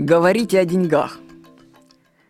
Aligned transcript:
Говорите 0.00 0.58
о 0.58 0.64
деньгах. 0.64 1.18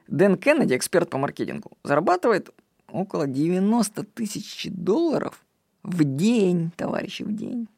Дэн 0.09 0.37
Кеннеди, 0.37 0.75
эксперт 0.75 1.09
по 1.09 1.19
маркетингу, 1.19 1.71
зарабатывает 1.85 2.51
около 2.91 3.29
90 3.29 4.03
тысяч 4.07 4.67
долларов 4.69 5.41
в 5.85 6.03
день, 6.03 6.73
товарищи, 6.77 7.23
в 7.23 7.33
день. 7.33 7.69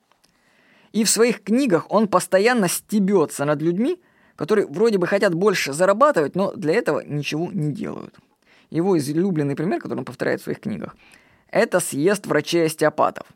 И 0.92 1.04
в 1.04 1.10
своих 1.10 1.42
книгах 1.42 1.90
он 1.90 2.08
постоянно 2.08 2.68
стебется 2.68 3.44
над 3.44 3.60
людьми, 3.60 4.00
которые 4.34 4.66
вроде 4.66 4.96
бы 4.96 5.06
хотят 5.06 5.34
больше 5.34 5.74
зарабатывать, 5.74 6.36
но 6.36 6.52
для 6.52 6.72
этого 6.72 7.04
ничего 7.04 7.50
не 7.52 7.70
делают. 7.70 8.18
Его 8.70 8.96
излюбленный 8.96 9.56
пример, 9.56 9.78
который 9.78 9.98
он 9.98 10.04
повторяет 10.06 10.40
в 10.40 10.44
своих 10.44 10.60
книгах, 10.60 10.96
это 11.48 11.80
съезд 11.80 12.26
врачей-остеопатов. 12.26 13.26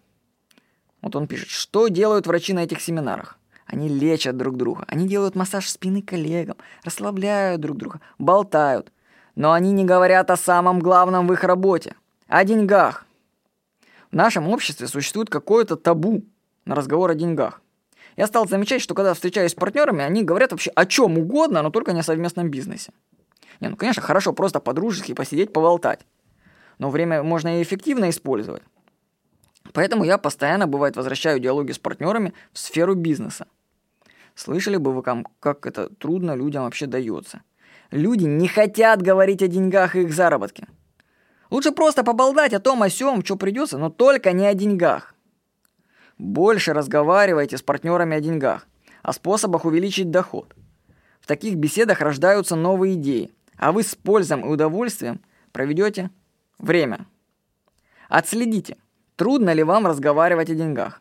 Вот 1.02 1.16
он 1.16 1.26
пишет, 1.26 1.50
что 1.50 1.88
делают 1.88 2.26
врачи 2.26 2.54
на 2.54 2.60
этих 2.60 2.80
семинарах. 2.80 3.38
Они 3.66 3.88
лечат 3.88 4.36
друг 4.36 4.56
друга, 4.56 4.84
они 4.88 5.08
делают 5.08 5.34
массаж 5.34 5.68
спины 5.68 6.00
коллегам, 6.00 6.56
расслабляют 6.84 7.60
друг 7.60 7.76
друга, 7.76 8.00
болтают. 8.18 8.92
Но 9.34 9.52
они 9.52 9.72
не 9.72 9.84
говорят 9.84 10.30
о 10.30 10.36
самом 10.36 10.78
главном 10.78 11.26
в 11.26 11.32
их 11.32 11.44
работе– 11.44 11.94
о 12.28 12.44
деньгах. 12.44 13.06
В 14.10 14.16
нашем 14.16 14.48
обществе 14.48 14.88
существует 14.88 15.30
какое-то 15.30 15.76
табу 15.76 16.24
на 16.64 16.74
разговор 16.74 17.10
о 17.10 17.14
деньгах. 17.14 17.60
Я 18.16 18.26
стал 18.26 18.48
замечать, 18.48 18.80
что 18.80 18.94
когда 18.94 19.14
встречаюсь 19.14 19.52
с 19.52 19.54
партнерами, 19.54 20.02
они 20.02 20.24
говорят 20.24 20.52
вообще 20.52 20.70
о 20.74 20.86
чем 20.86 21.18
угодно, 21.18 21.62
но 21.62 21.70
только 21.70 21.92
не 21.92 22.00
о 22.00 22.02
совместном 22.02 22.50
бизнесе. 22.50 22.92
Не, 23.60 23.68
ну, 23.68 23.76
конечно, 23.76 24.02
хорошо 24.02 24.32
просто 24.32 24.58
по-дружески 24.60 25.12
посидеть, 25.12 25.52
поболтать. 25.52 26.00
Но 26.78 26.90
время 26.90 27.22
можно 27.22 27.58
и 27.58 27.62
эффективно 27.62 28.10
использовать. 28.10 28.62
Поэтому 29.72 30.04
я 30.04 30.18
постоянно, 30.18 30.66
бывает, 30.66 30.96
возвращаю 30.96 31.40
диалоги 31.40 31.72
с 31.72 31.78
партнерами 31.78 32.32
в 32.52 32.58
сферу 32.58 32.94
бизнеса. 32.94 33.46
Слышали 34.36 34.76
бы 34.76 34.92
вы, 34.92 35.02
как 35.40 35.66
это 35.66 35.88
трудно 35.88 36.36
людям 36.36 36.64
вообще 36.64 36.86
дается. 36.86 37.40
Люди 37.90 38.24
не 38.24 38.48
хотят 38.48 39.00
говорить 39.00 39.42
о 39.42 39.48
деньгах 39.48 39.96
и 39.96 40.02
их 40.02 40.12
заработке. 40.12 40.68
Лучше 41.50 41.72
просто 41.72 42.04
поболтать 42.04 42.52
о 42.52 42.60
том, 42.60 42.82
о 42.82 42.90
сём, 42.90 43.24
что 43.24 43.36
придется, 43.36 43.78
но 43.78 43.88
только 43.88 44.32
не 44.32 44.46
о 44.46 44.52
деньгах. 44.52 45.14
Больше 46.18 46.74
разговаривайте 46.74 47.56
с 47.56 47.62
партнерами 47.62 48.16
о 48.16 48.20
деньгах, 48.20 48.66
о 49.02 49.14
способах 49.14 49.64
увеличить 49.64 50.10
доход. 50.10 50.54
В 51.20 51.26
таких 51.26 51.54
беседах 51.56 52.02
рождаются 52.02 52.56
новые 52.56 52.94
идеи, 52.94 53.32
а 53.56 53.72
вы 53.72 53.84
с 53.84 53.94
пользом 53.94 54.44
и 54.44 54.48
удовольствием 54.48 55.22
проведете 55.52 56.10
время. 56.58 57.06
Отследите, 58.10 58.76
трудно 59.16 59.54
ли 59.54 59.62
вам 59.62 59.86
разговаривать 59.86 60.50
о 60.50 60.54
деньгах. 60.54 61.00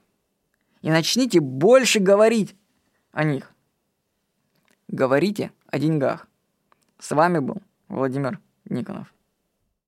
И 0.81 0.89
начните 0.89 1.41
больше 1.41 1.99
говорить 1.99 2.55
о 3.15 3.23
них. 3.23 3.49
Говорите 4.89 5.51
о 5.67 5.79
деньгах. 5.79 6.27
С 6.99 7.11
вами 7.15 7.39
был 7.39 7.63
Владимир 7.87 8.39
Никонов. 8.65 9.11